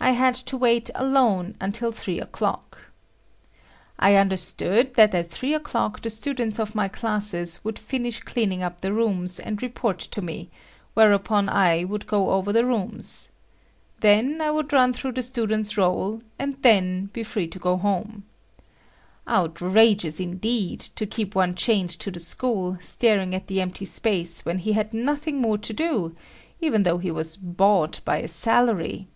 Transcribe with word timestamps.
I 0.00 0.12
had 0.12 0.36
to 0.36 0.56
wait 0.56 0.88
alone 0.94 1.54
until 1.60 1.92
three 1.92 2.18
o'clock. 2.18 2.86
I 3.98 4.14
understood 4.14 4.94
that 4.94 5.14
at 5.14 5.30
three 5.30 5.52
o'clock 5.52 6.00
the 6.00 6.08
students 6.08 6.58
of 6.58 6.74
my 6.74 6.86
classes 6.88 7.60
would 7.62 7.78
finish 7.78 8.20
cleaning 8.20 8.62
up 8.62 8.80
the 8.80 8.92
rooms 8.94 9.38
and 9.38 9.60
report 9.60 9.98
to 9.98 10.22
me, 10.22 10.48
whereupon 10.94 11.50
I 11.50 11.84
would 11.84 12.06
go 12.06 12.30
over 12.30 12.54
the 12.54 12.64
rooms. 12.64 13.30
Then 14.00 14.40
I 14.40 14.50
would 14.50 14.72
run 14.72 14.94
through 14.94 15.12
the 15.12 15.22
students' 15.22 15.76
roll, 15.76 16.22
and 16.38 16.54
then 16.62 17.06
be 17.12 17.22
free 17.22 17.48
to 17.48 17.58
go 17.58 17.76
home. 17.76 18.24
Outrageous, 19.26 20.20
indeed, 20.20 20.80
to 20.80 21.04
keep 21.06 21.36
on 21.36 21.54
chained 21.54 21.90
to 21.98 22.10
the 22.10 22.20
school, 22.20 22.78
staring 22.80 23.34
at 23.34 23.48
the 23.48 23.60
empty 23.60 23.84
space 23.84 24.42
when 24.46 24.58
he 24.58 24.72
had 24.72 24.94
nothing 24.94 25.42
more 25.42 25.58
to 25.58 25.72
do, 25.74 26.16
even 26.62 26.84
though 26.84 26.98
he 26.98 27.10
was 27.10 27.36
"bought" 27.36 28.00
by 28.06 28.18
a 28.18 28.28
salary! 28.28 29.08